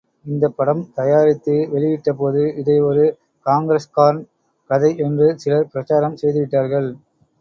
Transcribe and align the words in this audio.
இந்தப் 0.25 0.55
படம் 0.55 0.91
தயாரித்து 0.93 1.55
வெளியிட்டபோது 1.73 2.41
இதை 2.55 2.77
ஒரு 2.81 3.03
காங்கிரஸ்கார்ன் 3.45 4.21
கதை 4.69 4.91
என்று 4.99 5.27
சிலர் 5.37 5.71
பிரசாரம் 5.71 6.19
செய்துவிட்டார்கள். 6.21 6.89